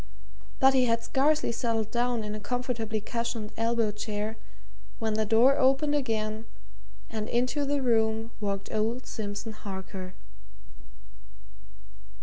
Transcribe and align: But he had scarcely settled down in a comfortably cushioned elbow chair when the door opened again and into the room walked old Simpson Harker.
But 0.59 0.73
he 0.73 0.85
had 0.85 1.03
scarcely 1.03 1.51
settled 1.51 1.91
down 1.91 2.23
in 2.23 2.33
a 2.33 2.39
comfortably 2.39 3.01
cushioned 3.01 3.51
elbow 3.55 3.91
chair 3.91 4.35
when 4.97 5.13
the 5.13 5.27
door 5.27 5.59
opened 5.59 5.93
again 5.93 6.45
and 7.07 7.29
into 7.29 7.65
the 7.65 7.83
room 7.83 8.31
walked 8.39 8.71
old 8.71 9.05
Simpson 9.05 9.51
Harker. 9.53 10.15